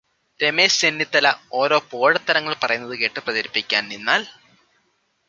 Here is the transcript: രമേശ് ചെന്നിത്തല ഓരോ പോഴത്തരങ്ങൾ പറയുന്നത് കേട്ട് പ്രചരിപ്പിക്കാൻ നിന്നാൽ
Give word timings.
രമേശ് 0.39 0.79
ചെന്നിത്തല 0.81 1.27
ഓരോ 1.53 1.77
പോഴത്തരങ്ങൾ 1.91 2.55
പറയുന്നത് 2.63 2.95
കേട്ട് 2.99 3.19
പ്രചരിപ്പിക്കാൻ 3.19 3.83
നിന്നാൽ 3.87 4.23